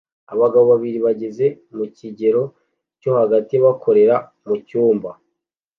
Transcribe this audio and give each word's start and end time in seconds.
Abagabo 0.33 0.65
babiri 0.73 0.99
bageze 1.05 1.45
mu 1.75 1.85
kigero 1.97 2.41
cyo 3.01 3.11
hagati 3.19 3.53
bakorera 3.63 4.15
mucyumba 4.47 5.09